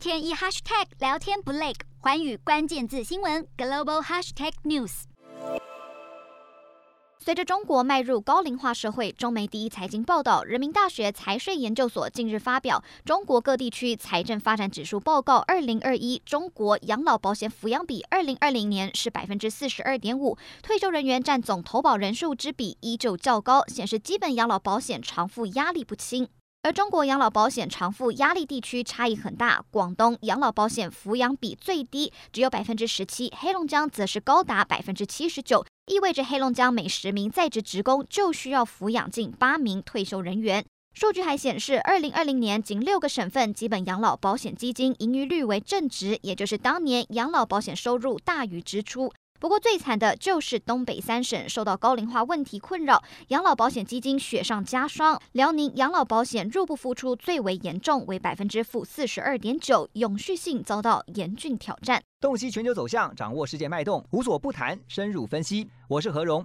[0.00, 5.02] 天一 hashtag 聊天不累，寰宇关键字新闻 global hashtag news。
[7.18, 26.26] 随着中国迈入高龄化社会，中媒第一财经报道，人民大学财税研究所近日发表《中国各地区财政发展指数报告（二零二一）》，中国养老保险抚养比二零二零年是百分之四十二点五，退休人员占总投保人数之比依旧较高，显示基本养老保险偿付压力不轻。
[26.62, 40.62] 而中国养老保险偿付压力地区差异很大，广东养老保险抚养比最低，只有百分之十七，黑龙江则是高达百分之七十九，意味着黑龙江每十名在职职工就需要抚养近八名退休人员。
[40.92, 49.10] 数据还显示，二零二零年仅六个省份基本养老保险基金盈余率为正值，也就是当年养老保险收入大于支出。
[49.40, 55.18] 不过最惨的就是东北三省受到高龄化问题困扰，养老保险基金雪上加霜。
[55.32, 62.02] 辽宁养老保险入不敷出最为严重，为百分之负四十二点九，永续性遭到严峻挑战。
[62.20, 65.70] 洞悉全球走向，掌握世界脉动，无所不谈，深入分析。
[65.88, 66.44] 我是何荣。